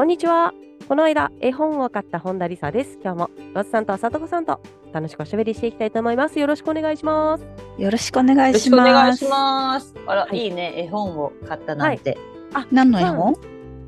[0.00, 0.54] こんにちは。
[0.88, 2.98] この間絵本を買った本田理沙です。
[3.04, 4.58] 今日もロスさんとさとこさんと
[4.94, 6.38] 楽しくおしゃべりしていきたいと思います。
[6.38, 7.44] よろしくお願いします。
[7.76, 9.94] よろしくお願いよろしくおします願いします。
[10.06, 10.38] あら、はい。
[10.38, 12.16] い、いね絵本を買ったなんて、
[12.72, 13.36] 何の絵本、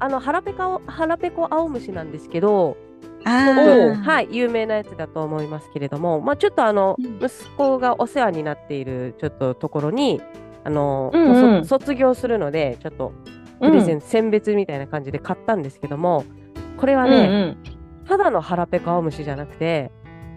[0.00, 2.76] あの腹ペコ腹ペコ青虫なんですけど
[3.24, 7.24] あおあはい、有名なやつだと思いますけれども、まあ、ちょっとあの、うん。
[7.24, 10.20] 息子がお世話になっているちょっとところに、
[10.62, 11.64] あの、うんうん。
[11.64, 13.14] 卒業するので、ちょっと
[13.62, 16.24] プレゼント、選別みたいな感じで買ったんですけども、
[16.76, 17.56] これはうんね、
[18.06, 19.90] ただの腹ペコ青虫じゃなくて、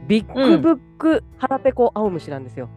[0.08, 2.70] ビッグブック腹ペコ青虫なんですよ。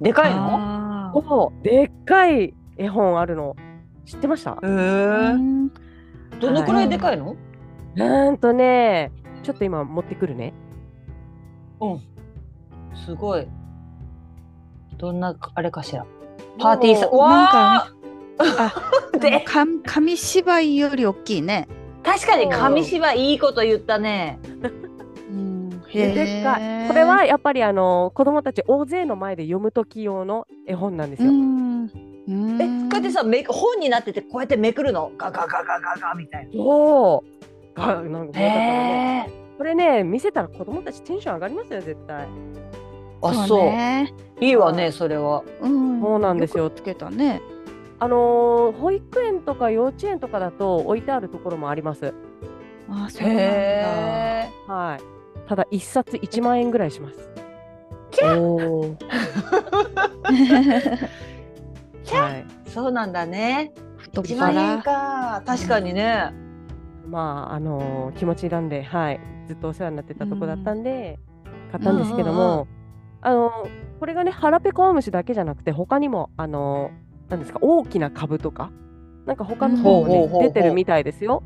[0.00, 1.08] でかいの？
[1.08, 1.28] あー。
[1.28, 3.56] こうでっかい絵本あるの。
[4.04, 4.50] 知ってました？
[4.52, 5.68] へうーん。
[6.40, 7.34] どのくらいでかいの、
[7.96, 9.10] うーんとね、
[9.42, 10.52] ちょっと今持ってくるね。
[11.80, 12.00] うん。
[12.94, 13.48] すごい。
[14.98, 16.04] どんなあれかしら。
[16.58, 17.88] パーティーさわ
[19.20, 19.40] で。
[19.40, 21.68] か紙芝居より大きいね。
[22.02, 24.38] 確かに紙芝居いいこと言ったね。
[25.30, 31.30] うん、でかいこれはやっぱりあの子供たち大勢の前で読む時用の絵本なんですよ。
[31.30, 35.10] えこうやってさめ本になっててこうやってめくるの？
[35.18, 37.24] ガガガガガガみたいそ
[37.76, 37.78] う。
[37.78, 42.28] がなんかねへえこれね見せたら子供たちテンション上がりますよ絶対。
[43.20, 43.64] あそう。
[43.64, 44.14] ね。
[44.40, 45.42] いいわねそれは。
[45.60, 47.40] うん、そうなんですよくつけたね。
[48.00, 52.14] あのー保育園とか幼稚園とかだと置いてあるところもあります。
[52.90, 53.42] あ、そうなんだ。
[54.72, 55.00] はい。
[55.48, 57.30] ただ一冊1万円ぐらいします。
[58.22, 58.96] おー
[62.14, 62.44] はい。
[62.70, 64.82] そうなんだね太っ1万円腹。
[64.82, 66.32] か確かにね、
[67.06, 69.20] まああのー気持ちなんで、はい。
[69.46, 71.18] ずっとお世話になってたとこだったんで、
[71.72, 72.66] 買ったんですけども、
[73.22, 77.58] あのーこれがね腹ペコアムシだけじゃなくて他にもあのーなんですか？
[77.62, 78.70] 大きな株とか？
[79.26, 81.42] なんか他の方もね、出てるみたいですよ。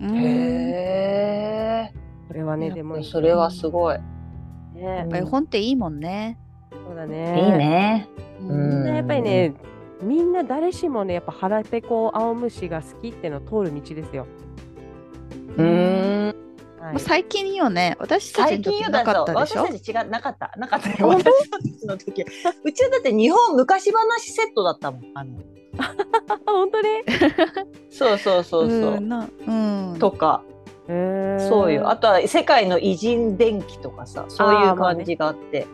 [0.00, 0.16] うん。
[0.16, 1.92] へ
[2.26, 3.98] これはねでもえそれはすごい、
[4.74, 4.82] ね。
[4.82, 6.38] やっぱり本っていいもんね。
[6.70, 7.40] そうだね。
[7.40, 7.52] いい。
[7.52, 8.08] ね。
[8.40, 9.54] うんやっぱりね
[10.02, 14.26] みんな誰しもねやっぱ腹ペコ青虫が好きってのを通る道ですよ。
[15.56, 16.34] うーん
[16.80, 16.98] はい。
[17.00, 17.96] 最近よね。
[17.98, 19.62] 私たち最の時なかったでしょ？
[19.62, 20.52] 私たち違うなかった。
[20.56, 21.08] なかったよ。
[21.08, 22.22] 私たちの時。
[22.64, 25.38] うちはだって日本昔話セットだったもんあの。
[25.78, 25.94] あ
[26.46, 26.88] 本当に？
[27.90, 29.96] そうそうそうそう、うんなうん。
[29.98, 30.42] とか。
[30.88, 31.90] そうよ。
[31.90, 35.66] あとは世界の偉人伝記とかさそういう感じがあって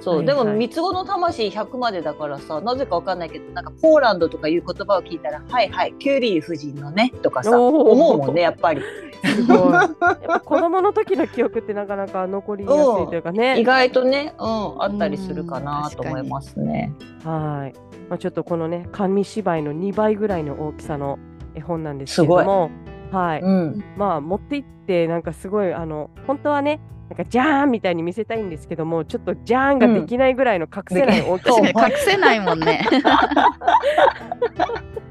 [0.00, 8.82] そう、はいでもはい三つ子の魂100までだからさなぜかわかんないけどなんかポーランドとかいう言葉を聞いたら「はいはいキュリー夫人のね」とかさ思うもんねやっぱり
[9.24, 9.58] すごい。
[10.44, 13.58] 子供の時の記憶ってなかなか残りやすいというかね。
[13.60, 16.92] 意外とね、うん、あったりするかうなんと思いますね。
[17.24, 17.78] はい。
[18.08, 21.18] まあ、ちょっとこのね紙芝居の2倍ぐらいの大きさの
[21.54, 22.70] 絵本なんですけれども、
[23.10, 23.40] はい。
[23.40, 26.80] うん、まあ持って行ってなんかすごいあの本当はね
[27.12, 32.88] なんかジャーンみたいに見せたいんですけどもちょっとジャーンができないぐらいの隠せない大きさうん確かに隠せないもんね。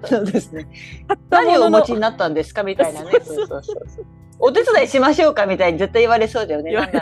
[0.05, 0.67] そうですね。
[1.07, 3.11] 買ったも何をお持ちになったんですかみたいなね。
[4.39, 6.73] お手伝いしましょうかみたいに絶対言われそうだよね。
[6.73, 7.01] なんな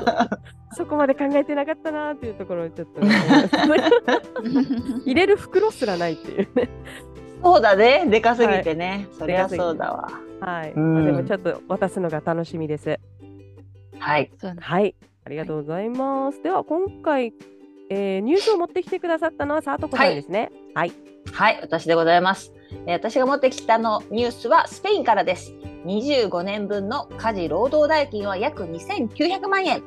[0.00, 0.40] ら。
[0.74, 3.14] そこまで考えてなかったなーっていうところをちょっとね、
[5.04, 6.70] 入れる袋すらないっていうね。
[7.42, 8.06] そうだね。
[8.06, 9.08] でかすぎてね。
[9.18, 10.08] そりゃそうだわ。
[10.40, 10.72] はい。
[10.72, 12.98] うんまあでもちょっと渡すのが楽しみです。
[13.98, 14.30] はい。
[14.60, 14.94] はい。
[15.24, 16.42] ありがとうございます。
[16.42, 17.32] では今回、
[17.90, 20.50] えーニュースを持ってきてくださったのはさとこさんですね。
[20.74, 20.92] はい。
[21.32, 22.52] はい、私でございます。
[22.86, 25.52] えー私が持ってきたのニュースはスペインからです。
[25.86, 29.82] 25年分の家事労働代金は約2900万円。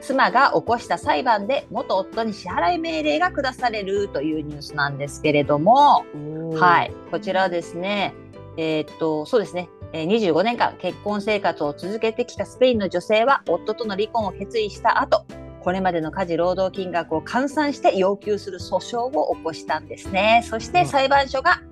[0.00, 6.06] 妻が起こした裁判で元夫に支払い命令が下されるというニュースなんですけれども、
[6.54, 8.14] はい、こちらですね、
[8.56, 15.26] えーっと、そうですね、えー25年間結婚生活を続けてきたスペインの女性は夫との離婚を決意した後、
[15.60, 20.42] これまでの家事労働金額を換算して要求する訴訟を起こしたんですね。
[20.48, 21.62] そして裁判所が、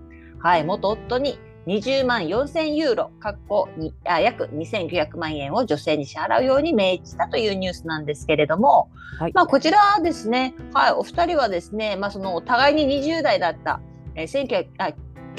[0.40, 9.32] はい、元夫に20万4000ユーロ、かっこにあ約2900万円を女性に支払うように命じたというニュースなんですけれども、はい。
[9.34, 13.80] まあ、こちらですね、はい、お二人はですね、まあ、そのお互いに20代だった、
[14.14, 14.92] えー、1900あ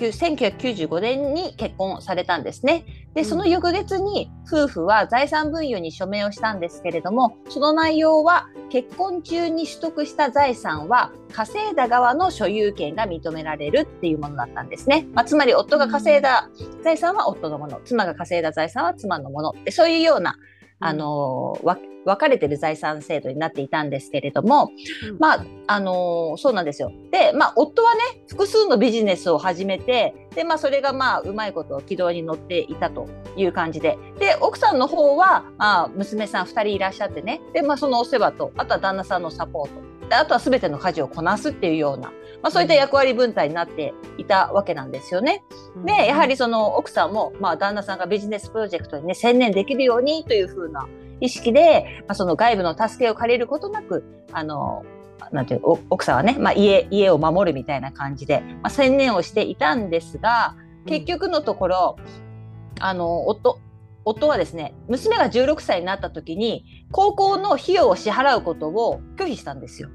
[0.07, 2.85] 1995年に結婚されたんですね。
[3.13, 15.07] で、その翌月に夫婦は財産分与に署名をしたんですけれども、その内容は結婚中に取得した財産は稼いだ側の所有権が認められるっていうものだったんですね。
[15.13, 16.49] まあ、つまり夫が稼いだ
[16.83, 19.49] 財産は夫のもの、妻が稼いだ財産は妻のもの。
[19.51, 20.35] ってそういうような
[20.79, 21.59] あの
[22.05, 24.71] 分かれてる財産制度になっていたんですけれども、
[25.09, 26.91] うん、まああのそうなんですよ。
[27.11, 33.97] で、まあ、夫はね複数のビジネスを始めてで、まあ、それがまあうまいこと軌道に乗っていたという感じで。
[34.19, 37.41] で奥さんの方は、まあ、娘さん2人いらっしゃってね。
[37.53, 40.09] で、まあ、そのお世話とあとは旦那さんのサポート。
[40.09, 42.11] であとは全ての家事をこなすっていうような
[42.41, 45.43] まあ、そういった役割分担になっていたわけなんですよね。
[45.85, 50.87] でやはりその奥さんも、まあ、旦那さんがビジネスプロジェクトにね専念できるようにというふうな
[51.21, 54.83] 意識で、まあ、その外部の助けを借りることなくあの
[55.31, 60.55] なんていう奥さんはね、まあ家、家を守るみたいな感じで、まあ、専念をしていたんですが
[60.85, 63.59] 結局のところ、うん、あの夫
[64.05, 69.89] 夫はですね娘が16歳になった時に高校の費用を支払うことを拒否したんですよ。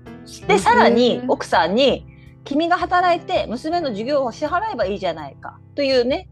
[0.47, 2.07] でさらに奥さんに
[2.45, 6.29] 君が働いて娘の授業を支払えばいいじゃないかというね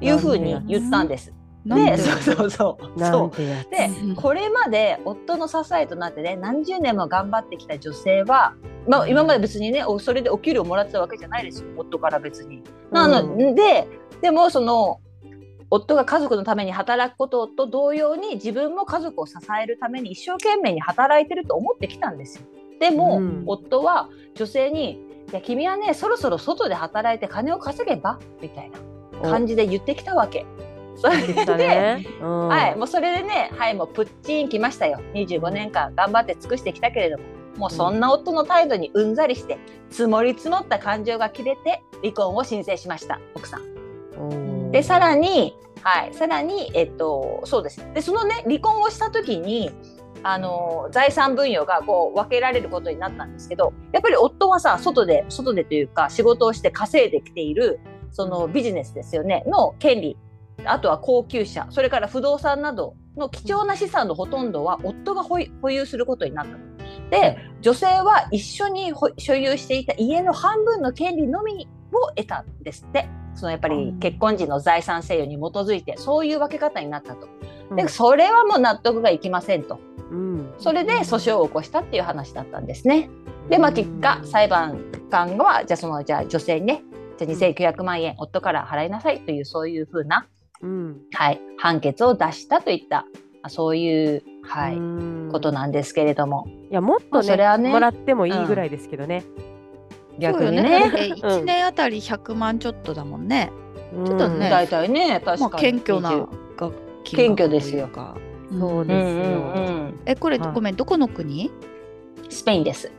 [0.00, 1.32] いうふうに言ったんです。
[1.64, 3.00] でそうそうそう。
[3.00, 3.36] そう。
[3.36, 8.54] でこれまで夫の支えとなってね何十年も頑張ってきた女性は、
[8.86, 11.68] まあ、今まで別にねそれでお給料もらってたわけじゃないですよ。
[11.76, 12.62] 夫から別に。
[12.90, 13.88] なので
[14.20, 15.00] でもその
[15.70, 22.44] 夫が家族のために働くことと同様に自分も家族を支えるために一生懸命に働いてると思ってきたんですよ。
[22.80, 25.00] でも、うん、夫は女性に
[25.32, 28.70] いや君はねそろそろ外で働いて金を稼げばみたい
[29.22, 30.44] な感じで言ってきたわけ。
[30.96, 35.00] それで、ねうん、はい、もうそれでね、はい、もうプッチンきましたよ。
[35.14, 37.24] 25年間頑張って尽くしてきたけれども、
[37.56, 39.58] もうそんな夫の態度にうんざりして、
[39.90, 44.70] 積もり積もった感情が切れて離婚を申請しました、奥さん。
[44.70, 47.84] で、さらに、はい、さらに、えっと、そうです。
[47.94, 49.70] で、そのね、離婚をした時に、
[50.26, 57.78] あの財産分与がこう分けられることになったんですけどやっぱり夫はさ外で外でというか仕事をして稼いできている
[58.10, 60.16] そのビジネスですよねの権利
[60.64, 65.38] あとは高級車それから不動産などの貴重な資産のほとんどは夫が保
[65.70, 66.58] 有することになった
[67.10, 73.08] で女性は一緒に所有していた家の半分の権利のみを得たんですって。
[73.34, 77.28] そのやっぱり結婚時の財産制度に基づいてそういう分け方になったと。
[77.74, 79.80] でそれはもう納得がいきませんと。
[80.10, 83.10] うん、それで訴訟を起こしたっていう話だったんですね。
[83.48, 84.78] で、まあ、結果裁判
[85.10, 86.84] 官はじゃあそのじゃあ女性にね
[87.18, 90.28] じゃ2900万円夫から払いなさいというそういうふうな、
[90.64, 93.06] うん、はい、判決を出したといった
[93.48, 94.78] そういう、はい、
[95.30, 96.48] ことなんですけれども。
[96.70, 99.24] いやもっとね,、それはねもらってもいいぐらいですけどね。
[100.14, 100.62] うん、逆にね。
[100.62, 101.14] ね。
[101.16, 103.52] 1年あたり100万ちょっとだもんね。
[103.92, 106.28] ちょっとね大体ね確かに、まあ、謙虚な
[107.04, 107.90] 謙虚ですよ。
[107.94, 109.20] そうですよ。
[109.20, 111.50] うんうんうん、えこれ、ごめんどこの国？
[112.30, 112.90] スペインです。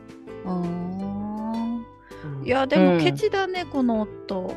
[2.44, 4.54] いやでもケチだね、この夫。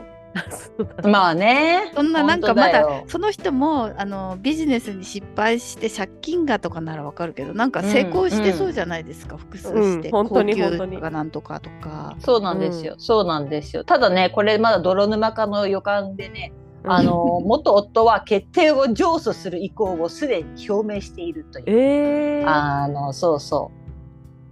[1.03, 1.93] まあね。
[1.95, 10.99] そんななんかまだその人もあのビジネスに失敗して借金がとかならわかるけどなんか成功してそうじゃないですか、うん、複数して、うん、本当に本当に。
[10.99, 12.17] かなんとかとか。
[12.21, 13.85] そうなんですよ、うん、そうなんですよ。
[13.85, 16.53] ただねこれまだ泥沼化の予感でね
[16.85, 23.79] あの元夫は決定を上訴する意向をすでに表明しているという、えー、あのそうそう。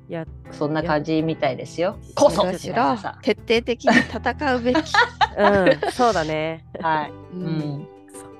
[0.08, 1.98] いやそんな感じみたいですよ。
[2.14, 4.76] こそ徹底的に戦うべき。
[5.36, 6.64] うん、そうだね。
[6.80, 7.10] はい。
[7.10, 7.88] うん。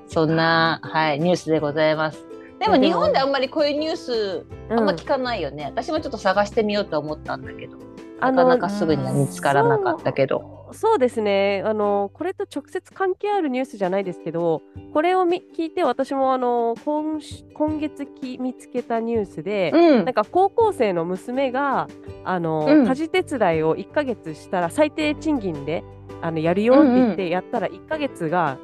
[0.07, 2.25] そんなはいニュースでございます。
[2.59, 5.65] でも日本であんまりこういうニュースあんま聞かないよね。
[5.65, 7.77] 私もちょっと探してみようと思ったんだけど。
[8.19, 10.57] なかなかすぐには見つからなかったけど。
[10.73, 14.63] そうですねあの、これと直接関係あるニュースじゃないですけど、
[14.93, 17.19] これを聞いて、私もあの今
[17.53, 21.87] 今月き見つけたニュースで、うん、なんか高校生の娘が
[22.25, 25.83] あの、うん、家事手伝いを1ヶ月したら、最低賃金で
[26.21, 28.57] あのやるよって言ってやったら、1ヶ月が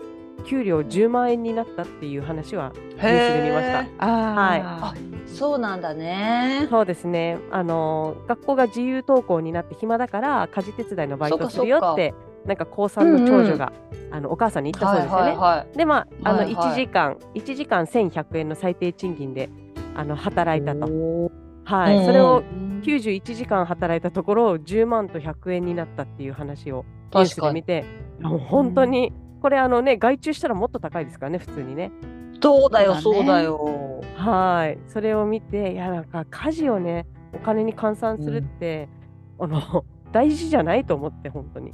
[0.46, 4.06] 給料10万円になったっていう話はニュースで見ました。
[4.06, 6.68] はい、そうなんだね。
[6.70, 7.38] そうですね。
[7.52, 12.14] あの学校が自由登校になって暇だから家事手伝いのバイトするよって
[12.46, 14.08] なんか高3の長女が、うん。
[14.08, 15.22] うん、あのお母さんに言ったそうですよね。
[15.22, 19.50] はいはいはい、でまああの1時間、はいはい、1時間1100円の最低賃金で
[19.96, 21.32] あの働いたと。
[21.66, 22.44] はい、うん、それを
[22.84, 26.84] 91時間働いたところ10万と100円になったっていう話を
[27.20, 27.86] ニュースで見て。
[28.22, 29.13] 本当に。
[29.41, 31.91] これあのね外注したらもっと高いですからね普通にね。
[32.41, 34.01] そうだよ、そうだよ。
[34.15, 38.89] はい、それを見て、いやなんか家事をねお金に換算するって、
[39.39, 41.74] うん、あの 大事じゃないと思って本当に。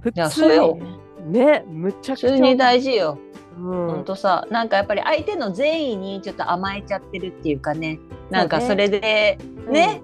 [0.00, 1.32] 普通に。
[1.32, 2.30] ねむちゃくちゃ。
[2.30, 3.18] 普通に大事よ。
[3.58, 3.90] うん。
[3.90, 7.98] ほんとさなんかやっぱり相手の善意にちょっと甘えちゃってるっていうかね。
[8.30, 9.38] なんかそれで
[9.68, 10.02] ね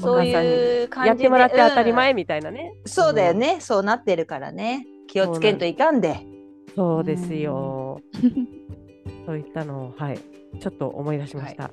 [0.00, 4.86] そういう感じでやってもらって当たりうん前みたいなね、そうだよね、そうなってるからね。
[5.08, 6.20] 気をつけんといかんで。
[6.76, 8.00] そうですよ、
[9.26, 10.18] そういったのをはい。
[10.60, 11.70] ちょっと思い出しました、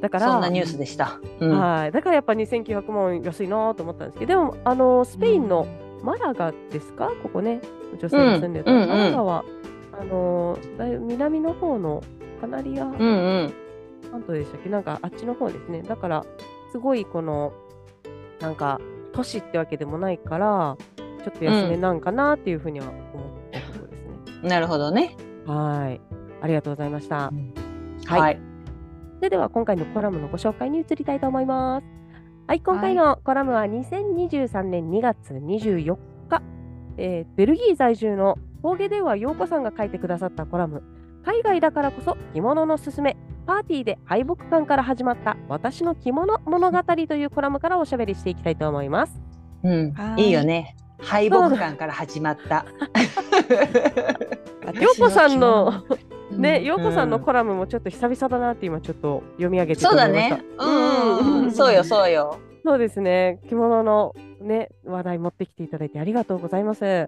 [0.00, 1.20] だからそんなニュースでした。
[1.38, 1.58] うん。
[1.58, 5.66] はい、だからやっぱ2900万安いなと思ったんですけどでもあのスペインの
[6.02, 7.12] マラガですか？
[7.22, 7.60] ここね。
[8.00, 8.88] 女性が住んでた、うんうんうん。
[8.88, 9.44] マラガは
[9.92, 12.02] あのだいぶ南の方の
[12.40, 13.02] カナリアうんう
[13.44, 13.54] ん。
[14.10, 14.68] 半島でしたっけ？
[14.68, 15.82] なんかあっちの方ですね。
[15.82, 16.26] だから
[16.76, 17.54] すごいこの
[18.38, 18.78] なんか
[19.14, 20.76] 都市ってわけでもないから
[21.24, 23.00] ちょっと安めなんかなっていうふうには思っ
[23.50, 24.02] たところです
[24.42, 25.16] ね、なるほどね。
[25.46, 26.00] はい。
[26.42, 27.32] ありがとうございました、
[28.04, 28.20] はい。
[28.20, 28.40] はい。
[29.16, 31.86] それでは今回のコラムのご紹介に移りたいと思います。
[32.46, 35.96] はい、今回のコラムは2023年2月24
[36.28, 36.42] 日、
[36.98, 40.82] えーベルギー在住の峠では陽子さんが書いてくださったコラム、
[41.24, 43.16] 海外だからこそ着物のすすめ、
[43.46, 49.20] パーティーで敗北感から始まった私の着物物語というコラムからおしゃべりしていきたいと思います。
[49.62, 50.76] うんはいいいよね。
[50.98, 52.64] 敗北感から始まった。
[54.80, 55.84] 陽子 さんの
[56.32, 60.44] ね、うん陽子さんのコラムもちょっと久々だなって今ちょっと読み上げてそうだ思いましたね。
[60.58, 61.52] うんうんうん。
[61.52, 62.38] そうよそうよ。
[62.64, 63.40] そうですね。
[63.48, 67.06] 着物のね話題持ってきていただいてありがとうございます。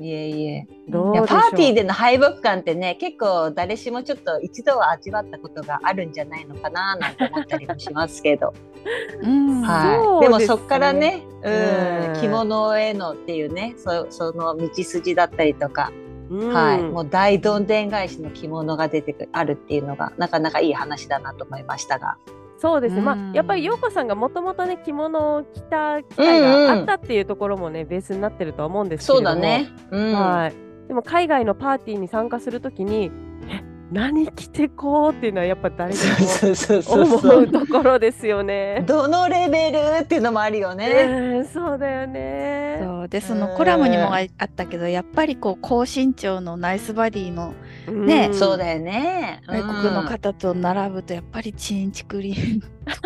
[0.00, 0.66] いえいえ。
[0.88, 1.26] どうでしょう？
[1.26, 8.54] いやパーティーでの敗北感ってね結構誰しもちょっと一度は味わったことがあるんじゃないのかななんて思ったりもしますけど、
[9.22, 10.56] うんはい、でもそうですね。
[10.56, 15.92] そっからね、うんうん、着物へのっていうねそその道筋だったりとか、
[16.30, 16.52] うん。
[16.52, 22.16] はい、もう大どんでん返しの着物が出てくるあるっていうのがなかなかいい話だなと思いましたが。
[22.60, 29.24] そうですうんあやっぱり陽子さんがもともとね着物を着た機会があったっていうところもね、ベースになってるとは思うんですけれそう。
[29.24, 29.68] だね。
[29.90, 30.54] うん、はい。
[30.88, 33.10] でも海外のパーティーに参加するときに
[33.48, 38.84] え何着てこうっていうのはやっぱ誰でそうそうそうも思うところですよね。
[38.86, 40.86] どのレベルっていうのもあるよね。
[40.88, 42.78] うんそうだよね。
[42.82, 47.54] そうでそのコラムにもああったけどやっぱりこう高身長のナイスバディの
[47.88, 49.42] ねんそうだよね。
[49.46, 52.60] 外国のうん方と並ぶとやっぱりチンチクリーン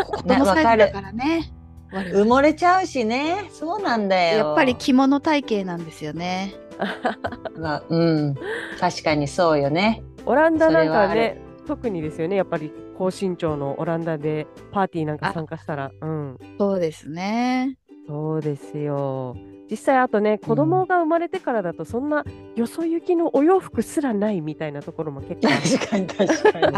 [0.05, 1.51] ここねのサイズわかるだからね
[1.93, 3.49] 埋もれちゃうしね。
[3.51, 4.39] そうなんだよ。
[4.39, 6.55] やっぱり着物体型なんですよね。
[7.57, 8.35] まあうん、
[8.81, 10.03] 確かにそうよね。
[10.27, 17.77] オランダなんかね特にですよねやっぱり高身長のオランダでパーティーなんか参加したらうんそうですね。
[18.07, 19.35] そうですよ
[19.71, 26.73] 実際あとね子供が生まれてからだとそんなよそ行きのお洋服すらないみたいなところも結構確かに確かに。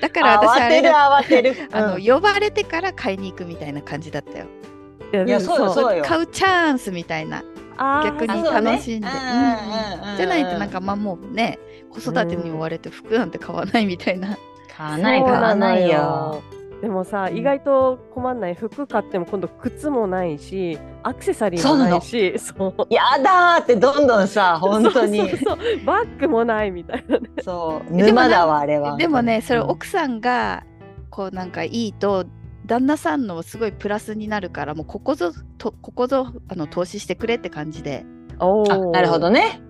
[0.00, 1.54] だから私あ慌てるれだ慌てる。
[1.72, 4.46] あの、うん呼ばれてから買いに行くみたいな感じだったよ。
[5.24, 6.04] いいやそうよそうよ。
[6.04, 7.42] 買うチャンスみたいな。
[7.76, 9.08] あー逆に楽しんで。
[10.16, 11.58] じゃないとなんかまあもうね
[11.90, 14.36] 子育てに追われて服なんて買わないみたいな。
[14.76, 16.42] 買わない買わないよ。
[16.82, 17.36] でもさ、うん。
[17.38, 25.18] 意外と困んない服買っても今度靴もないしアクセサリーもないしそうやだーってどんどんさ本当に。
[25.18, 25.84] そうそうそう。
[25.84, 27.30] バッグもないみたいなね。
[27.42, 27.96] そう。
[27.96, 28.96] でも沼だわあれは。
[28.96, 30.64] でもねそれうん奥さんが
[31.10, 32.26] こうなんかいいと
[32.66, 38.04] 旦那さんのすごいプラスになるからもうここぞとここぞあの投資してくれって感じで、
[38.40, 39.60] おあなるほどね。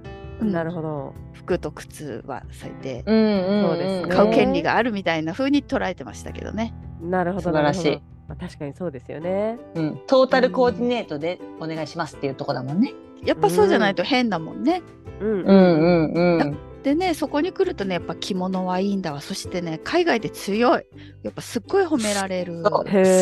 [0.41, 0.53] うん。
[0.53, 1.15] なるほど。
[1.33, 3.03] 服と靴は最低。
[3.07, 6.75] うんうんんそうですね買う権利があるみたいな風に捉えてましたけどね。
[7.01, 8.03] なるほど素晴らしい。
[8.29, 9.59] まあ確かにそうですよね。
[9.75, 10.01] うん。
[10.07, 12.95] トータルコーディネートでお願いしますっていうとこだもんね。
[13.25, 14.83] やっぱそうじゃないと変だもんね。
[15.21, 15.29] うん。
[15.29, 16.74] うんうんうん。
[16.85, 19.23] でねそこに来るとねやっぱ着物はいいんだわ。
[19.23, 20.85] そしてね海外で強い。
[21.23, 22.63] やっぱすっごい褒められる。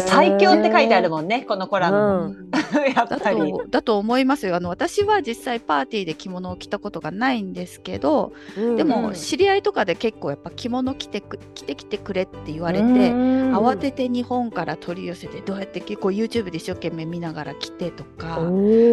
[0.06, 1.96] 最強って書いてあるもんねこのコラム。
[1.96, 2.24] も。
[2.24, 2.50] うん。
[2.94, 3.52] やっだぱり。
[3.52, 4.56] とだと思いますよ。
[4.56, 8.88] あの私は実際パーティーで着物を着たことがないんですけど、うんでうん。
[8.88, 18.38] も知り合いとかで結構やっぱ着物着てく着てきてくれって言われて、うん慌てて日本から取り寄せてどうやってこう YouTube で一生懸命見ながら着てとか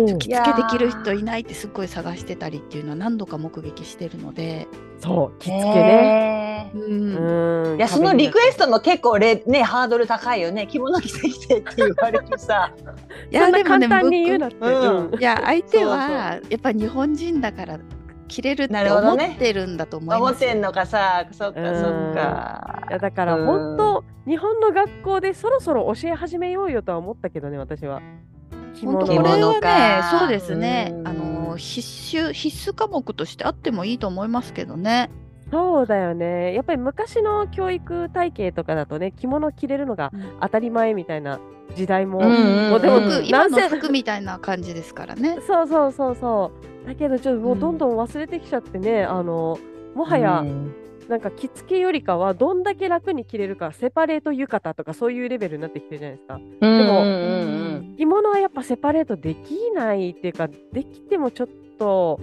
[0.06, 4.59] 着付けできる人いないってすっごい探してたりっていうのは何度か目撃してるので、
[5.00, 6.72] そう着付けね。
[6.74, 6.86] へー。
[6.86, 7.72] うん。
[7.72, 7.78] うん。
[7.78, 10.68] いやそのリクエストも結構レねハードル高いよね。
[10.68, 12.74] 着物着てきてって言われてさ。
[13.32, 15.08] いやそんなでもね簡単に言うなって、うん。
[15.12, 15.20] うん。
[15.20, 17.80] いや相手はやっぱ日本人だから
[18.28, 20.26] 着れるってなるほどね思ってるんだと思いますよ。
[20.26, 21.26] 思ってんのかさ。
[21.32, 22.86] そっかうんそっか。
[22.90, 23.46] いやだからうん。
[23.46, 28.02] 本当日本の学校でそろそろ教え始めようよとは思ったけどね私は。
[28.76, 30.20] 着本当着物これはねか。
[30.20, 30.90] そうですね。
[30.92, 31.08] うん。
[31.08, 35.10] あの必修必須科目としてあってもいいと思いますけどね。
[35.52, 36.54] そうだよね。
[36.54, 41.40] やっぱり昔の教育体系とかだとね、着物着れるのが当たり前みたいな
[41.76, 45.40] 時代も、もうでも今の服みたいな感じですからね。
[45.48, 46.52] そうそうそうそ
[46.86, 46.88] う。
[46.88, 49.58] だけどちょっともうどんどん忘れてきちゃってね、あの
[49.96, 50.44] もはや、
[51.10, 56.40] なんか着付けよりかはどんだけ楽に着れるかセパレート浴衣とかそういうレベルになってきてるじゃないですか。
[56.62, 61.48] でも、着物はやっぱセパレートできないっていうかできてもちょっ
[61.80, 62.20] と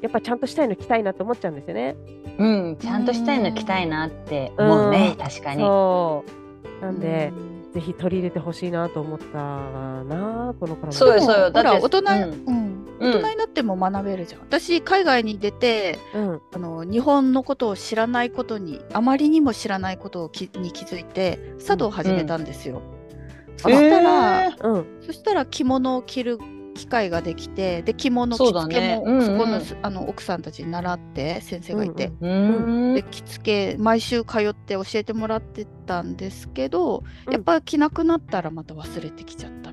[0.00, 1.96] やっぱちゃんとしたいの着たいなと思っちゃうんですよね。
[2.38, 5.60] うん、ちゃんとしたいの着たいなって思うね、確かに。
[5.62, 6.24] そ
[6.80, 7.30] うなんで、
[7.74, 9.36] ぜひ取り入れてほしいなと思った
[10.04, 11.50] なこのコラボそうよそうよ。
[11.50, 11.98] だって大人、
[12.46, 12.74] うん。
[13.00, 22.80] 大人になっても学べるじゃん、私海外に出て、うん、あの日本のことを知らないことにあまりにも知らないことをきに気づいて茶道を始めたんですよ、
[23.48, 24.56] うん、そしたら、
[25.04, 26.38] そしたら着物を着る
[26.74, 32.30] 機会ができてで着物着付けもそ,、ねうんうん、そこのあの奥さんたちに習って先生がいて、うん。
[32.30, 39.72] うん、で着付け毎週通って教えてもらってたんですけど、やっぱ着なくなったらまた忘れてきちゃった。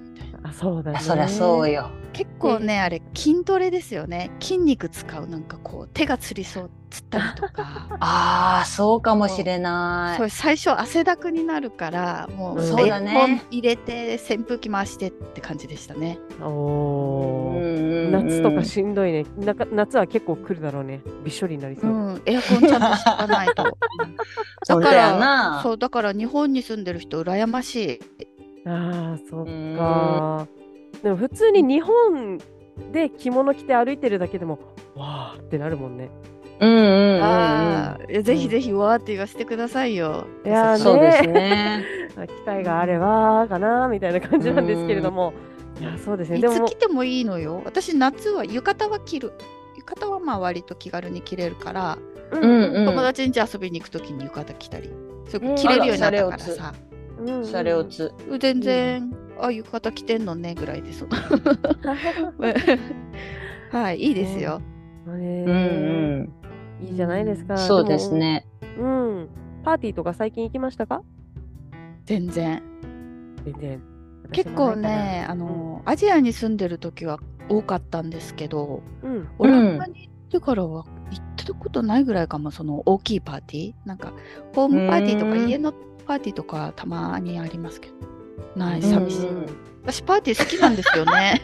[0.52, 1.00] あそうだね。
[1.00, 1.90] そりゃそうよ。
[2.14, 4.32] 結構ね、あれ筋トレですよね。
[4.42, 7.88] 筋肉使うなんかこう手がつりそうつったりとか。
[8.02, 10.18] ああそうかもしれない。
[10.18, 13.44] それ最初汗だくになるからもうそうだね。
[13.50, 16.20] 入れて扇風機回してって感じでしたね。
[16.42, 17.54] お
[18.12, 19.26] 夏とかしんどいね。
[19.38, 21.02] な夏は結構来るだろうね。
[21.24, 23.64] びっしょりになりそう、うん、エアコンちゃんとしとかないと。
[24.68, 28.28] だからそうだから日本に住んでる人羨ましい
[28.66, 30.48] ああそっか
[31.04, 32.40] でも普通に日本
[32.92, 34.60] で着物着て歩いてるだけでも
[34.96, 36.10] わーってなるもんね。
[36.60, 40.28] うんうんうん、あぜひぜひわーって言わせてくださいよ。
[40.46, 41.84] いやそうですね。
[42.28, 45.34] 機会があればかなみたいな感じなんですけれども。
[45.80, 46.38] いやそうですね。
[46.38, 47.62] いつ着てもいいのよ。
[47.66, 49.34] 私夏は浴衣は着る。
[49.78, 51.98] 浴衣はまあ割と気軽に着れるから、
[52.32, 54.92] うんうん、友達ん家遊びに行くときに浴衣着たり、
[55.30, 56.74] それ着れるようになったからさ。
[57.26, 58.12] シャレオツ。
[58.40, 61.06] 全然、ああ浴衣着てんのねぐらいです。
[63.72, 64.62] はい、いいですよ。
[65.08, 66.34] うんうん
[66.82, 67.58] いいじゃないですか。
[67.58, 68.46] そうですね。
[68.78, 69.30] うん。
[69.64, 71.04] パーティーとか最近行きましたか？
[72.06, 72.64] 全然。
[73.46, 73.82] 全然。
[74.32, 83.74] 結構ね、あの、うん、アジアに住んでる時は多かったんですけど、うん、オランダに行ってからは行ったことないぐらいかも、その大きいパーティー。
[83.86, 84.14] なんか、
[84.56, 85.74] ホームパーティーとか家の
[86.12, 87.94] パーティーとかたまにありますけど。
[88.58, 89.28] ない、寂しい。
[89.84, 91.42] 私パーティー好きなんですよね。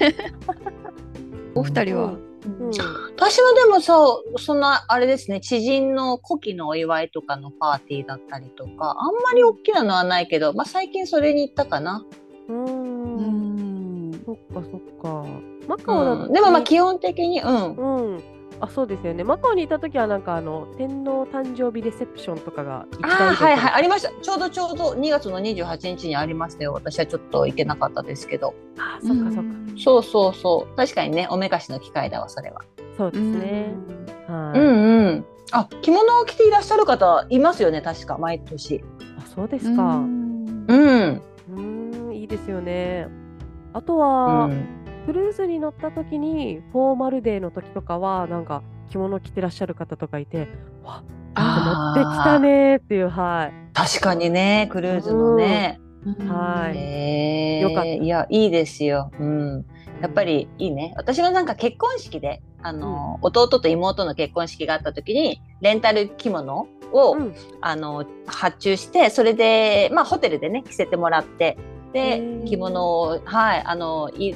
[1.55, 2.15] お二人は。
[2.45, 2.71] うん、
[3.15, 12.05] 私はでもそうそんなあれですね知人の古希のお祝いとかのパーティーだったりとかあんまり大きなのはないけど、まあ、最近それに行ったかな。
[12.47, 15.25] うんそっかそっか。
[15.67, 18.23] マカオだと、うん、でもまあ基本的にうん、うん
[18.59, 19.23] あそうですよね。
[19.23, 23.73] マカオにいた時はなんかあの天皇誕生日レセプションとかがあはいはい。
[23.73, 24.11] ありました。
[24.21, 26.73] ちょうどちょうど2月の28日にありましたよ。
[26.73, 28.53] 私はちょっと行けなかったですけど。
[28.77, 29.43] あそっかそっか。
[29.77, 30.75] そうそうそう。
[30.75, 32.61] 確かにねおめかしの機会だわそれは。
[32.97, 33.73] そうですね。
[34.27, 34.59] はい。
[34.59, 35.25] うんうん。
[35.51, 38.83] あ着物を着ていらっしゃる方いますよね確か毎年。
[39.19, 39.83] あそうですか。
[39.83, 41.21] うん。
[41.49, 43.07] うんいいですよね。
[43.73, 50.49] あとは、うんクルーズに乗った時にフォーマルデーの時とかはなんか着物着てらっしゃる方とかいて
[50.83, 51.01] わ
[51.33, 53.73] 持ってきたねっていうはい。
[53.73, 57.87] 確かにねクルーズのね、うん、はい、えー、よかった。
[57.87, 59.09] いやいいですよ。
[59.17, 59.65] うん。
[60.01, 60.93] やっぱりいいね。
[60.97, 71.57] 私はなんか結婚式であの、うん、弟と妹の結婚式があった時にレンタル着物を、うん、あの発注してそれでまあホテルでね着せてもらって
[71.93, 74.35] で着物をはいあのい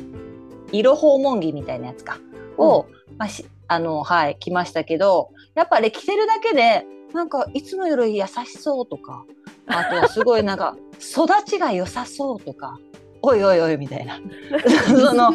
[0.71, 2.17] 色訪問着みたいなやつか。
[2.57, 3.29] を、うん、まあ、
[3.67, 9.25] あのはい着ましたけどやっぱり着てるだけでなんかいつもより優しそうとか
[9.67, 12.77] あとはすごいなんか 育ちが良さそうとか。
[13.23, 14.19] おいおいおいみたいな。
[14.89, 15.31] その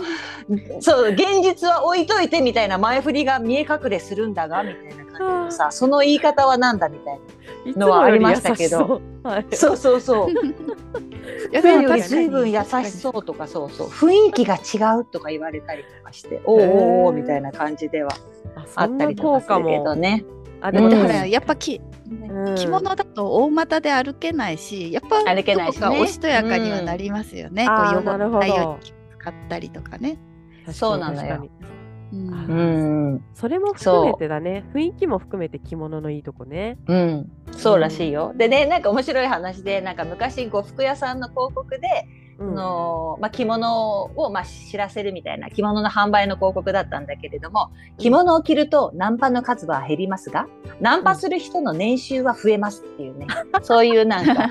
[0.81, 7.21] そう現実は置いといてみたいな前振りが見え隠れするんだがみたいな感じのさその言い方はなんだみたい
[7.77, 9.01] なのはありましたけど。
[9.53, 10.29] そうそうそう
[11.63, 13.89] 前より随分優しそうとかそうそう。
[13.89, 18.17] 雰囲気が違うとか言われたりとかしておおおみたいな感じでは
[18.75, 20.25] あったりとかするけどね。
[20.61, 30.19] あでもだからやっぱき、うん、着物だと大股で歩けないしやっぱ歩けないし、ね、おしとやかにはなりますよね、うん、こう汚れないように使ったりとかね。
[30.73, 31.49] そうなのよ。
[32.13, 34.65] うん、それも含めてだね。
[34.75, 36.79] 雰囲気も含めて着物のいいとこね。
[36.87, 37.31] うん。
[37.53, 42.07] そうらしいよ、でねなんか面白い話でなんか昔呉服屋さんの広告で
[42.39, 50.47] そのまあ、着物をまあ知らせるみたいな着物の販売の広告だったんだけれども着物を着るとナンパの数は減りますが
[50.79, 53.27] ナンパする人の年収は増えますっていうね、
[53.63, 54.51] そういうなんか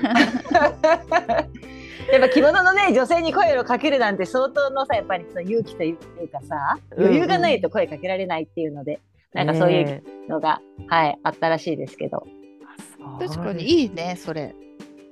[2.12, 5.96] やっぱ着物のね女性に声をかけるなんて相当のさやっぱりその勇気という
[6.28, 9.00] かさ余裕がないと声かけられないっていうので、
[9.34, 12.26] うんうん、なんかそういうのが、ね、はいあったらしいですけど。
[13.18, 14.54] 確かにいいねそれ。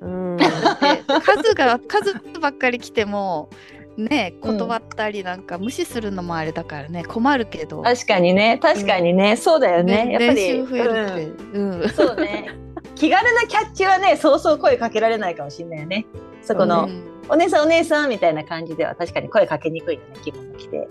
[0.01, 3.49] うん、数が数ばっかり来ても
[3.97, 7.83] ね断ったりなんか無視するのもあれだからね、困るけど。
[7.83, 10.13] 確かにね確かにね、うん、そうだよね。
[10.13, 11.87] やっぱり増えるって、う。
[11.87, 11.89] ん。
[11.91, 12.51] そうね。
[12.95, 16.07] 気軽なキャッチはねそうそう声かけられないかもしれないよね
[16.45, 16.89] そこの、
[17.29, 20.89] お姉さんお姉さんみたいな感じでは確かに声かけにくいよね着物着て。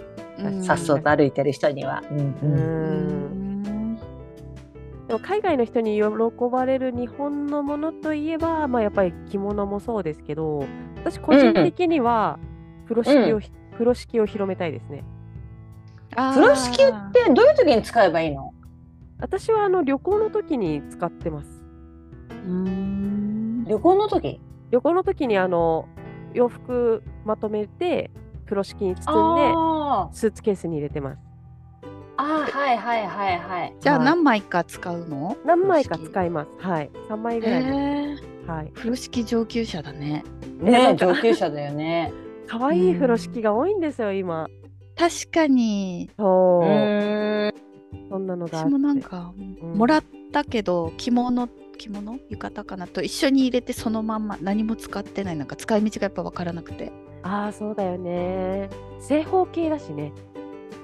[0.62, 2.02] さっそうと歩いてる人には。
[5.08, 6.04] でも海外の人に喜
[6.52, 10.66] ばれる日本のものといえば、まあ、やっぱり着物もそうですけど
[10.98, 12.40] 私個人的には
[12.86, 13.42] 風呂敷を、うん、
[13.74, 15.04] 風呂敷を広めたいですね。
[16.16, 18.54] 風呂敷ってどういう時に使えばいいの？
[19.20, 21.64] 私はあの旅行の時に使ってます。
[22.30, 23.66] うん。
[23.66, 24.42] 旅行の時？
[24.74, 25.88] 旅行の時にあの
[26.34, 28.10] 洋服まとめて
[28.46, 31.20] 風呂敷に包んでスーツケースに入れてます。
[32.18, 33.76] あはいはいはいはい。
[33.80, 35.38] じゃあ何枚か使うの？
[35.46, 36.68] 何枚か使います。
[36.68, 36.90] はい。
[37.08, 37.64] 三枚ぐらい。
[38.48, 38.72] はい。
[38.74, 40.24] 風呂敷上級者だね。
[40.60, 42.12] ね上級者だよね。
[42.50, 44.48] 可愛い風呂敷が多いんですよ今。
[44.98, 46.10] 確かに。
[46.18, 47.54] そう。
[48.10, 56.92] そんなのが私もなんか、もらったけど着物着物浴衣かなと一緒に入れてそのまんま何も使ってないなんか使い道がやっぱ分からなくて。
[57.24, 58.70] ああそうだよね。
[59.00, 60.12] 正方形だしね。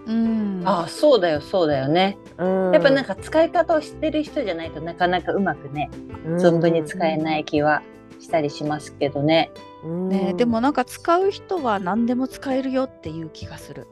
[0.07, 0.61] うん。
[0.65, 5.89] あそうだよそうだよね、うん、やっぱなんか使い方を知ってる人じゃないとなかなかうまくね
[6.25, 7.83] 存分に使えない気は
[8.19, 9.51] したりしますけどね。
[9.83, 13.87] ねでもなんか使う人は何でも使えるよっていう気がする。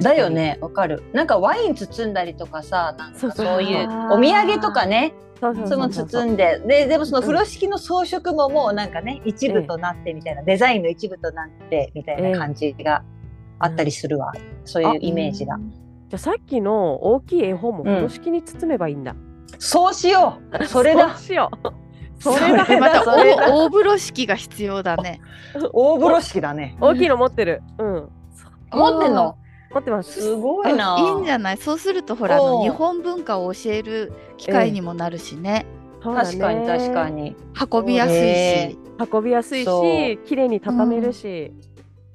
[0.00, 1.02] だよねわかる。
[1.12, 5.14] なんかワイン包んだりとかさなんかそういうお土産とかね
[5.52, 13.02] その包んでででもその風呂敷の装飾ももうなんかね一部となってみたいな、デザインの一部となってみたいな感じが
[13.58, 14.32] あったりするわ、
[14.64, 15.58] そういうイメージが。
[15.58, 19.12] じゃあさっきの大きい絵本も風呂敷に包めばいいんだ。
[19.12, 19.16] うん、
[19.58, 21.10] そうしようそれだ。
[21.10, 21.68] そうしよう。
[22.20, 25.20] それだまた大風呂敷が必要だね。
[25.72, 26.76] 大風呂敷だね。
[26.80, 27.62] 大きいの持ってる。
[27.78, 28.08] うん。
[28.70, 29.36] 持ってんの？
[29.74, 30.20] 持ってます。
[30.20, 30.96] すごいな。
[30.98, 31.56] いいんじゃない？
[31.58, 35.66] そうするとほら日本文化を教える機会にもなるしね。
[36.02, 37.34] 確かに確かに。
[37.72, 38.78] 運びやすいし。
[39.12, 41.52] 運びやすいし、綺麗に畳めるし。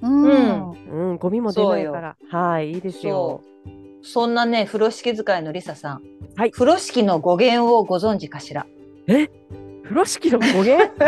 [0.01, 0.71] うん。
[0.71, 2.15] うん、ゴミも出ないから。
[2.29, 3.41] はい、いいですよ。
[4.01, 6.01] そんなね、風呂敷使いのりささん。
[6.37, 6.51] はい。
[6.51, 8.65] 風呂敷の語源をご存知かしら？
[9.07, 9.27] え？
[9.83, 10.93] 風呂敷の語源？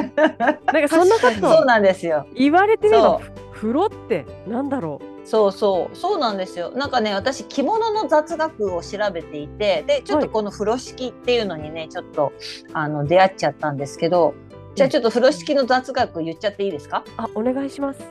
[0.73, 3.21] なんかそんなことそうなんですよ言われてみれば
[3.53, 5.05] 風呂ってなんだろう？
[5.31, 5.95] そうそう。
[5.95, 6.71] そうなんですよ。
[6.71, 12.33] なんかね私着物の雑学を調べていてでちょっとこの風呂敷っていうのにねちょっと
[12.73, 14.33] あの出会っちゃったんですけど
[14.75, 17.05] じゃあちょっと風呂敷の雑学言っちゃっていいですか？
[17.15, 18.01] あお願いします。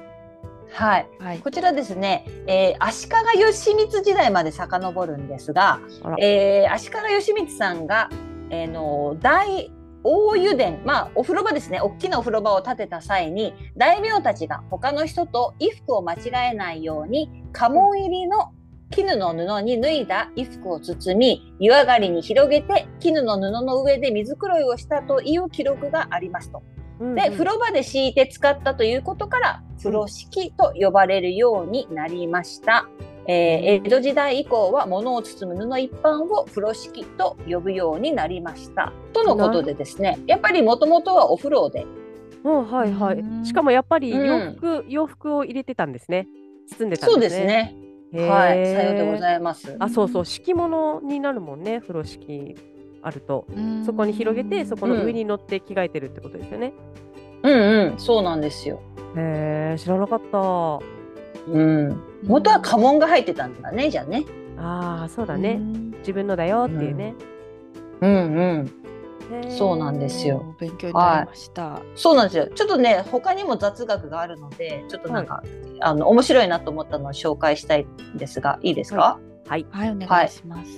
[0.72, 5.80] はい、はい、こちらですね、えー、足利義満時代まで遡るんですが、
[6.18, 8.08] えー、足利義満さんが、
[8.50, 9.70] えー、の大
[10.02, 18.52] 大油田、まあ、お風呂場ですね、大きなお風呂場を建てた際に、大名たちが他の人と衣服を間違えないように、家紋入りの
[18.90, 26.62] 絹の布に脱いだ衣服を包み、湯上がりに広げて、絹の布の上で水黒いをしたという記録がありますと。
[27.14, 32.88] で、風呂場で敷いて使ったということから、風呂敷と呼ばれるようになりました。
[33.32, 38.92] えー、江戸時代以降は物を包む布一般を風呂敷と呼ぶようになりました。
[39.12, 41.86] とのことでですねやっぱりもともとはお風呂で。
[42.42, 46.26] はいはい、しかもやっぱり洋服、うん、洋服を入れてたんですね。
[46.70, 47.12] 包んでたんですね。
[47.12, 47.76] そうですね。
[48.28, 49.76] はい、さようでございます。
[49.78, 52.56] あ、そうそう、敷物になるもんね、風呂敷
[53.02, 53.46] あると。
[53.84, 56.72] そこに広げて、そこの上に乗って着替えてるってことですよね。
[57.42, 58.80] うん、うん、うん、そうなんですよ。
[59.16, 60.99] へえ、知らなかった。
[61.52, 62.02] うん。
[62.24, 64.24] 元は家紋が入ってたんだね、じゃあね。
[64.58, 65.58] ああ、そうだね。
[66.00, 67.14] 自分のだよっていうね。
[68.00, 68.72] うん、うん、
[69.32, 69.50] うん。
[69.50, 70.56] そうなんですよ。
[70.58, 72.48] 勉強になりました、はい、そうなんですよ。
[72.48, 75.48] ちょっとね、他にも雑学があるので、ちょっとなんか、はい、
[75.80, 79.20] あの面白いなと思ったのを紹介したいんですが、いいですか？
[79.46, 80.70] はい、はい、お願いします。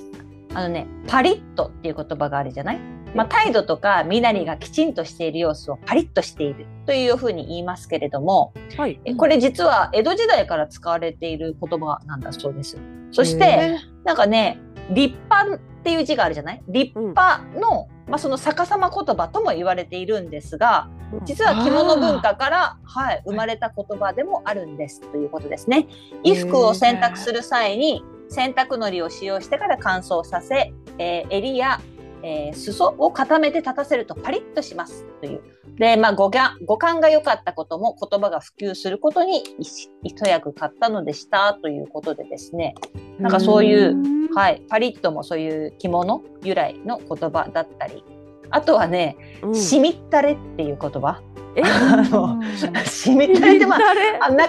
[0.55, 2.81] あのね、パリッとっていう言葉があるじゃない？
[3.15, 12.79] まあ、態度とか身なりがきちんとしている様子をパリッとしているというふうに言いますけれども、はい、これ実は江戸時代から使われている言葉なんだそうです。
[13.11, 14.59] そしてなんかね
[14.91, 16.63] 立派っていう字があるじゃない？
[16.69, 20.89] 立派の、うん、まあ、その逆さま言葉とも言われているんですが
[21.25, 25.87] 実は着物文化から、はい、生まれた言葉でもあるんですということですね。
[26.25, 31.83] 衣服を洗濯する際に洗濯のりを使用してから乾燥させ、えー、襟や
[32.23, 35.41] えー、裾を固めて立たせるとパリッとしますという。
[35.77, 42.75] で、まあ語が、語感が良かったことも言葉が普及することに一役買ったのでしたということでですね。
[43.19, 48.05] なんかそういう、はい、パリッともそういう着物由来の言葉だったり、
[48.51, 51.21] あとはね、うん、しみったれっていう言葉。
[51.55, 51.63] え？
[51.63, 52.41] あの
[52.87, 54.49] しみったれってまあなかな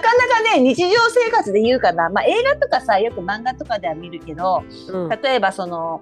[0.56, 6.00] ね日常生活で言うかな、まあ、映画とかさよく漫画とかでは見るけど、うん、例えばその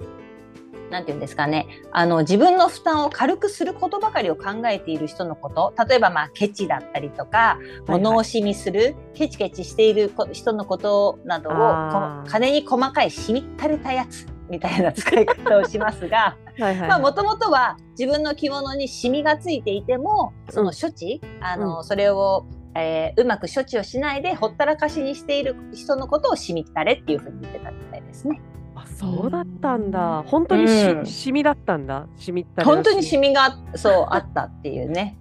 [0.93, 16.37] なんて言うんですかね、あの、自分の負担を軽くすることばかりを考えている人のこと、例えばまあ、ケチだったりとか、物惜しみする、はいはい、ケチケチしている人のことなどを、金に細かいしみったれたやつみたいな使い方をしますが、
[17.01, 28.41] もともとは自分の着物にシミがついていても、その処置、うん、あの、それをえー、うまく処置をしないでほったらかしにしている人のことをしみったれっていうふうに言ってたみたいですね。
[29.03, 30.23] そうだったんだ。
[30.27, 32.07] 本当にし、うん、シミだったんだ。
[32.17, 35.19] シミった本当にシミがそうあったっていうね。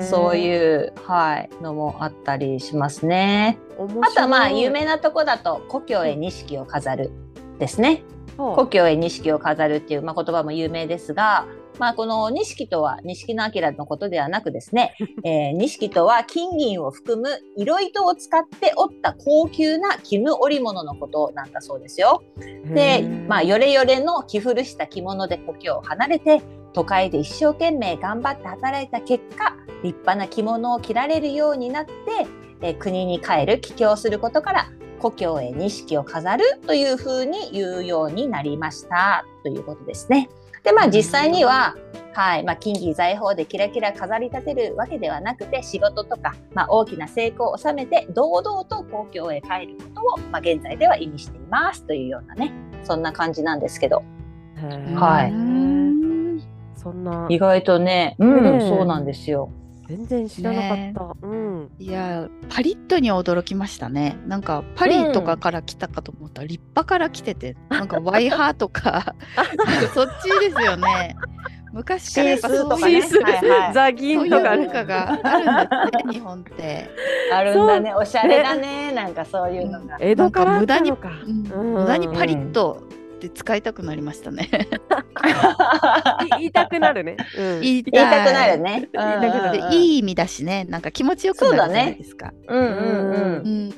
[0.00, 3.58] そういうはいのもあったりしますね。
[4.02, 7.10] あとはまあ有名なとこだと故郷へ錦を飾る
[7.58, 8.02] ですね。
[8.36, 11.46] 故郷へ錦を飾るっていう、まあ、言葉も有名ですが、
[11.78, 22.22] まあ、この錦とは錦の明のことではなくですね、 えー、錦とは金銀を含む色糸を使って織った高級な絹織物のことなんだそうですよ。
[22.74, 31.92] で、まあ、よれよれの着古した着物で故郷を離れて都会で一生懸命頑張って働いた結果立派な着物を着られるようになって、
[32.62, 34.68] えー、国に帰る帰郷することから
[35.00, 40.30] 故郷へ錦を飾るというふうに言うようになりましたということですね。
[40.64, 41.76] でまあ実際には、
[42.14, 54.02] はいまあ、金銀財宝でキラキラ飾り立てるわけではなくて仕事とか、まあ、大きな成功を収めて堂々と故郷へ帰ることを、まあ、現在では意味していますというようなねそんな感じなんですけど。
[54.96, 55.32] はい、
[56.78, 57.26] そんな。
[57.28, 59.50] 意外とね、うん、そうなんですよ。
[59.88, 60.74] 全然知らなかった。
[60.74, 60.92] ね、
[61.22, 61.70] うん。
[61.78, 64.16] いや、パリッとに驚きましたね。
[64.26, 69.14] なんかパリとかから来たかと思ったら、立派から来てて、なんかワイハーとか、
[69.94, 71.16] そっちですよね。
[71.72, 73.02] 昔からやっぱそういう、
[73.74, 75.64] ザギンとか文化があるんだ
[76.04, 76.88] ね、日本って。
[77.32, 79.96] あるんだね、おしゃれだね、なんかそういうのが。
[80.00, 82.84] 江戸から無駄に、無駄にパリッと
[83.26, 84.48] って使いたくなりましたね。
[86.38, 87.16] 言いたくなるね。
[87.36, 88.88] うん、言いたくなるね。
[89.72, 92.32] いい意味だしね、なんか気持ちよくなるじゃないですか。
[92.48, 93.74] うんうんうん。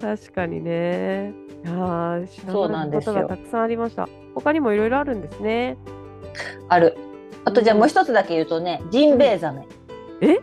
[0.00, 1.32] 確かにね。
[1.66, 4.08] ああ、知らないことがたくさんありました。
[4.34, 5.76] 他にもいろいろあるんですね。
[6.68, 6.96] ある。
[7.44, 9.66] あとじゃあもう一つだけ言うとね、ジンベエザメ。
[10.20, 10.38] え？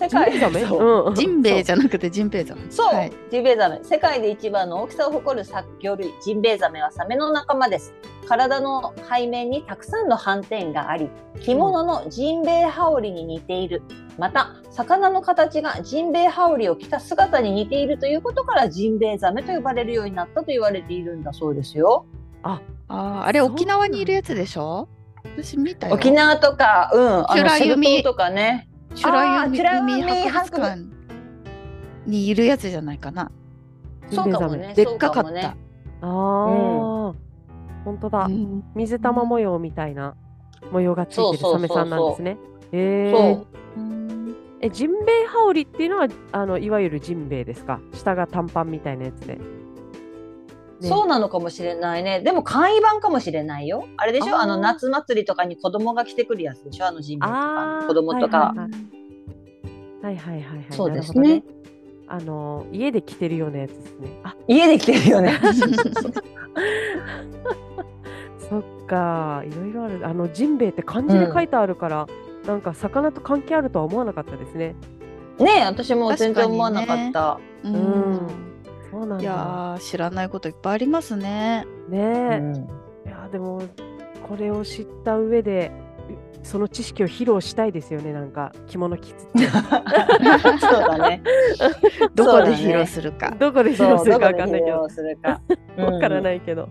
[0.00, 0.38] 世界で
[1.14, 2.62] ジンベエじゃなくてジンベエザメ。
[2.70, 3.80] そう、はい、ジンベエザメ。
[3.82, 7.92] 世界で一番の大きさを誇る殺魚類、ジンベエザメはサメの仲間です。
[8.26, 11.10] 体の背面にたくさんの斑点があり、
[11.42, 13.82] 着物のジンベエ羽織に似ている。
[14.18, 22.06] また、魚の形がジンベエ羽織を着た姿に似ているということから、ジンベエザメと呼ばれるようになったと言われているんだそうですよ。
[22.42, 24.88] あ、ああれ沖縄にいるやつでしょ？
[25.36, 25.94] 私見たよ。
[25.94, 28.69] 沖縄とか、うん、あの、セブとかね。
[28.94, 29.02] 美
[30.28, 30.82] 博物館
[32.06, 33.30] にいるやつじゃないかな。
[34.10, 34.74] そうかもね。
[34.74, 35.30] でっかかった。
[35.30, 35.56] ね、
[36.00, 37.14] ああ、うん、
[37.84, 40.16] 本当だ、うん、水玉模様みたいな
[40.72, 42.38] 模様がついてるサメさんなんですね。
[42.72, 43.44] えー、
[44.60, 47.80] えジンベエ羽織っていうのはあのいわゆるジンベエですか？
[47.92, 49.38] 下が短パンみたいなやつで。
[50.80, 52.20] ね、そうなのかもしれないね。
[52.20, 53.86] でも簡易版かもしれないよ。
[53.98, 54.38] あれでしょ？
[54.38, 56.86] あの夏祭りとかに子供が着てくるやつでしょ？
[56.86, 58.54] あのジンベエとか子供とか。
[60.02, 60.66] はいはいはいはい。
[60.70, 61.44] そうですね。
[62.08, 64.08] あの家で着てるようなやつですね。
[64.24, 65.38] あ家で着てるよね。
[68.48, 70.00] そっかいろいろある。
[70.06, 72.08] あのジンベエって漢字で書いてあるから、
[72.42, 74.74] うん、なんか魚と関係あるとは思わなかったですね。
[75.38, 77.38] ね私も全然思わなかった。
[77.62, 78.49] ね、うん
[78.90, 81.64] そうなんいや知らないこといっぱいありますね。
[81.88, 83.62] ねえ、うん、いやでも
[84.28, 85.70] これを知った上で
[86.42, 89.46] その知識を披露したいですよねなんか着物着つって。
[90.58, 91.22] そうだね。
[92.14, 94.82] どこで披露するか、どこで披露するかわかんないけど。
[95.92, 96.68] わからないけど、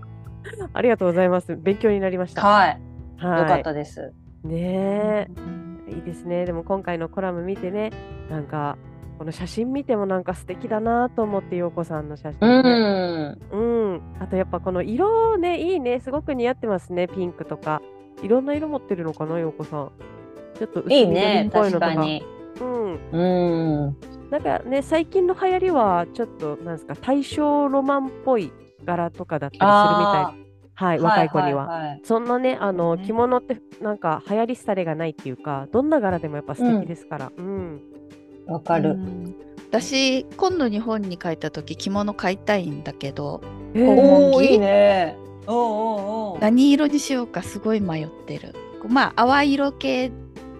[0.74, 1.56] ありがとうございます。
[1.56, 2.42] 勉強になりました。
[2.42, 2.82] はい、
[3.18, 4.12] はい、よかったです。
[4.44, 5.28] ね
[5.88, 6.46] え、いいですね。
[6.46, 7.92] でも今回のコラム見てね
[8.30, 8.78] なんか
[9.20, 13.38] この写真見てもなんか素敵だなと思って陽子さんの写真、うね、ん。
[13.52, 13.58] う
[13.98, 17.82] ん、あとやっぱこの色ねいいねすごく似合ってますねピンクとか
[18.24, 19.92] いろんな色持ってるのかな陽子さん
[20.58, 22.24] ちょっと薄いいね緑っぽいのとか確かに。
[22.62, 23.98] うんうん。
[24.30, 28.54] なんかね最近の流行りはちょっとなんですか大正ロマンっぽい
[28.86, 29.76] 柄とかだったりするみたい
[30.24, 30.34] あ
[30.76, 31.68] はいー若い子には。
[31.68, 37.32] はいはいそんなねあのね着物ってなんか流行り廃れがないっていうかどんな柄でもやっぱ素敵ですから。
[37.38, 37.82] うん。
[38.50, 38.92] わかる。
[38.92, 39.36] うん。
[39.72, 43.40] 私今度日本に帰った時着物買いたいんだけど
[43.76, 45.16] えおーおーいいね。
[45.46, 48.56] おうおうおう何色にしようかすごい迷ってる。
[48.88, 50.12] まあ淡い色系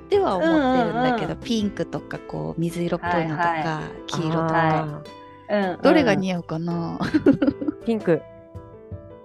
[0.10, 4.84] では思ってるんだけど、うんうんうピンクとかこう水色っぽいのとか、はいは黄色とか、あ
[5.50, 5.82] うんうん。
[5.82, 8.22] どれが似合うかな、ーピンク。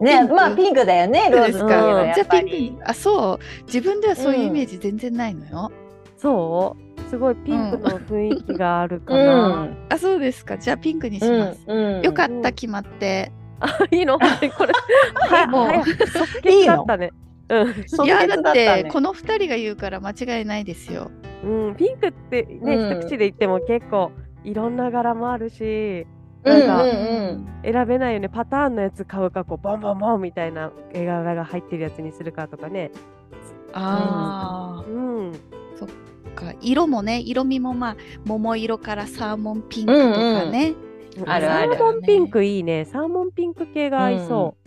[0.00, 0.34] ね、ピンク。
[0.34, 2.90] まあピンクだよね、ローズですといえばうんじゃあピンク。
[2.90, 3.64] あそう。
[3.66, 5.72] 自分ではそういうイメージ全然ないのよ、
[6.16, 6.83] そう？
[7.08, 9.48] すごいピンクの雰囲気があるかうな。
[9.64, 9.76] ん。
[9.88, 10.58] あそうですか。
[10.58, 12.02] じゃあピンクにしうます、んうん。
[12.02, 14.18] よかった決まって、あいいの？
[14.18, 14.24] こ
[14.66, 14.72] れ。
[15.28, 15.66] はもう。
[15.66, 17.12] は即決だったね。
[17.48, 17.74] うん。
[17.86, 21.10] 即いや決だってねこの2人が言うから間違いないですよ。
[21.44, 23.00] うん、ピンクってね、うん。
[23.00, 24.10] 一口で言っても結構
[24.44, 26.06] いろんな柄もあるし
[26.44, 27.72] うんなんかうんうん。
[27.72, 28.28] 選べないよね。
[28.28, 32.90] パターンのやつ買うかこうボンボンボンみたいな絵柄が入ってるやつにするかとかね。
[33.72, 35.32] ああ、うん、
[35.76, 35.88] そっ
[36.34, 40.74] か色もね色味もまあ桃色からサーモンピンクとかね、
[41.26, 41.76] あるある。
[41.76, 42.84] サーモンピンクいいね。
[42.84, 44.60] サーモンピンク系が合いそう。
[44.60, 44.63] ん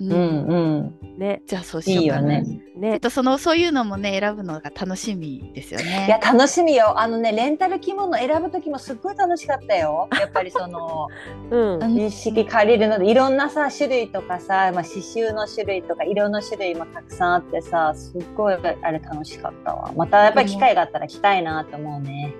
[0.00, 0.98] うんうん。
[1.16, 1.18] う。
[1.18, 1.42] ね。
[1.46, 3.00] じゃあそうしようかねちょっね。
[3.00, 6.98] とそのそういうのもね選ぶのが楽しみですよねいや楽しみよ。
[7.00, 10.08] あのねレンタル着物選ぶ時もすっごい楽しかったよ。
[10.20, 11.08] やっぱりその
[11.50, 12.10] うん。
[12.10, 19.92] 式借りるのでいろんなさ種類とかさ、まあ、刺繍の種類とか色の種類もたくさんあってさすっごいあれ楽しかったわ。
[19.96, 22.34] またやっぱり機会があったら着たいなと思うね。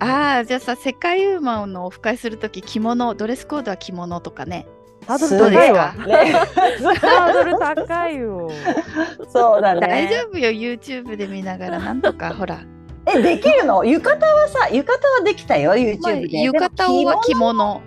[0.00, 4.68] ああじゃあさ世界ウーマンのオフ会するとき着物ドレスコードは着物とかね
[5.08, 5.94] ハードル高いわ。
[5.94, 6.32] ね
[7.00, 8.50] ハードル高いよ。
[9.32, 9.80] そうだね。
[9.80, 12.60] 大丈夫よ YouTube で見ながらなんとかほら、
[13.06, 13.84] えできるの？
[13.84, 16.42] 浴衣はさ浴衣はできたよ YouTube まあ、で。
[16.42, 17.82] 浴衣は着物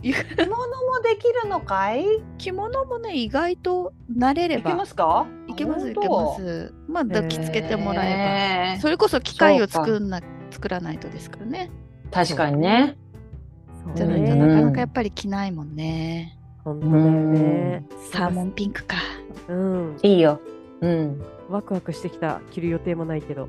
[0.00, 2.04] 着物もできるのかい？
[2.36, 5.26] 着物もね意外と慣れれいけばますか？
[5.48, 11.70] いけますいけますまあ抱きつけてもらえばそれこそ機械を作んな作らないとですからね
[12.12, 12.96] 確かにね。
[13.96, 16.37] じゃないとねなかなかやっぱり着ないもんね、
[16.74, 17.86] 本当だよね。
[18.10, 18.96] サーモンピンクか
[19.48, 19.96] うん。
[20.02, 20.40] いいよ。
[20.80, 21.22] うん。
[21.48, 22.40] ワクワクしてきた。
[22.50, 23.48] 着る予定もないけど。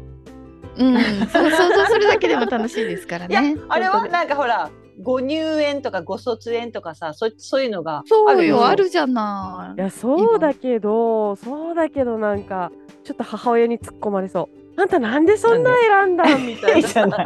[0.77, 0.95] うん
[1.27, 4.69] そう想像するだけでも楽しいですからいやねあれはなんかほら
[5.01, 12.71] ご入園とかご卒園とかさそそういうのがそうよあるじゃないいや、そうだけど、そうだけど、なんか、
[13.05, 14.58] ちょっと母親に突っ込まれそう。
[14.81, 16.45] あんたなんでそんな選んだん？
[16.47, 16.87] みたいな。
[16.87, 17.17] 普通のフ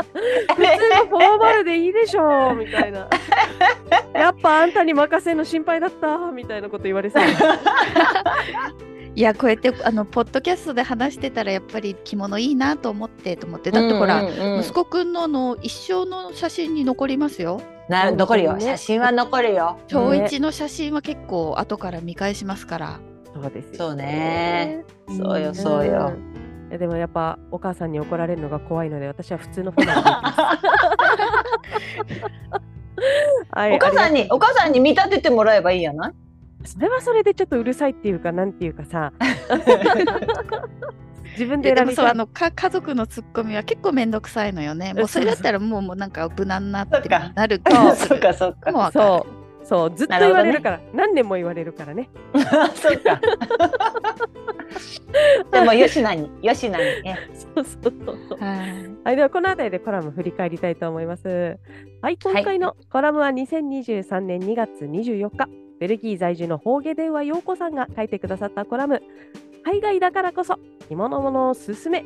[1.18, 2.56] ォーマルでいいでしょ？
[2.56, 3.08] みたいな。
[4.13, 7.24] やっぱあんたに任せるの心配だったみたいなこと言われそう。
[9.16, 13.70] いやこうやってあのポッドキャストで話してたらやっぱり着物いいなと思ってと思って。
[13.70, 14.62] だってほら、うんうんうん。
[14.62, 17.62] 息子くんのあの一生の写真に残りますよ。
[17.89, 18.56] な残るよ。
[18.60, 19.78] 写真は残るよ。
[19.92, 23.00] 小一の写真は結構後から見返しますから、
[23.36, 24.86] そうですよそうね。
[25.10, 26.10] そうようんそうよ。
[26.10, 26.13] ん。
[26.13, 26.16] い
[26.74, 30.02] やでもやっぱお母さんに怒られるのが怖いので私は普通のフォーマル
[32.16, 32.22] で。
[33.52, 36.14] はいお母さんにお母さんに見立ててもらえばいいやない？
[36.66, 39.14] それはそれでちょっとうるさいっていうかなんていうかさ。
[41.34, 42.06] 自分でで選びたい。
[42.06, 44.94] もそうあのか家族のツッコミは結構めんどくさいのよね。
[44.94, 48.34] もうそれだったらもうもうなんか無難なってなる気もすそっるか。
[48.34, 48.72] そっか。
[48.72, 49.06] もうわかる。
[49.06, 52.10] そうそうずっと言われるから何年も言われるからね。
[52.76, 53.19] そっか。
[55.52, 57.17] でもよしなによしなにね。
[57.56, 58.39] そうそうそうそう。
[58.39, 58.60] はい。
[59.04, 61.58] はい、ではこの辺りでコラム振り返りたいと思います。
[62.02, 65.47] はい、今回のコラムは2023年2月24日、
[65.80, 69.02] ベルギー在住の方言電話陽子さんが書いてくださったコラム、
[69.63, 72.04] 海外だからこそ着物物をすすめ、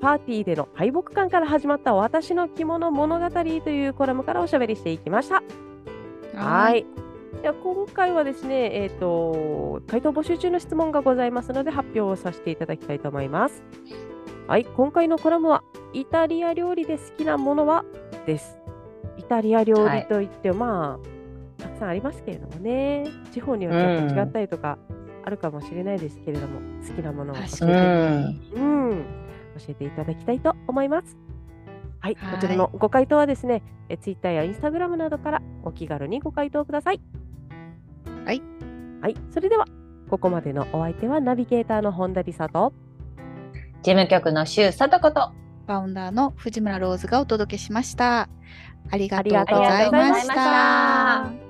[0.00, 5.42] パーティーでの敗北感から始まった私の着物物語というコラムからおしゃべりしていきました。
[6.34, 6.86] はい。
[7.42, 13.62] では今回はですね、えっ、と、回答募集中の質問がございますので発表をさせていただきたいと思います。
[14.46, 15.62] はい、今回のコラムは、
[15.92, 17.84] イタリア料理で好きなものは？
[18.26, 18.58] です。
[19.16, 20.98] イタリア料理といって、ま
[21.58, 23.78] あ、たくさんありますけれどもね、地方によって
[24.14, 24.78] 違ったりとか
[25.24, 29.04] あるかもしれないですけれども、好きなものを教えてうん、
[29.58, 31.16] 教えていただきたいと思います。
[32.00, 37.00] はい、はいこちらのご回答はですね、え Twitter や Instagram などからお気軽にご回答ください。
[38.24, 38.42] はい。
[39.00, 39.66] はい、それでは、
[40.08, 42.72] ここまでのお相手はナビゲーターの本田理沙と、
[43.82, 45.32] 事務局の周佐とこと
[45.66, 48.28] ファウンダーの藤村ローズがお届けしました
[48.90, 51.49] ありがとうございました。